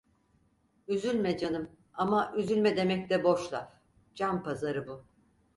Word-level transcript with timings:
Üzülme 0.87 1.37
canım, 1.37 1.69
ama 1.93 2.33
üzülme 2.35 2.77
demek 2.77 3.09
de 3.09 3.23
boş 3.23 3.53
laf, 3.53 3.71
can 4.15 4.43
pazarı 4.43 4.87
bu. 4.87 5.05